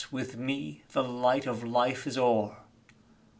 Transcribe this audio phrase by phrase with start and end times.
[0.09, 2.57] with me The light of Life is o'er!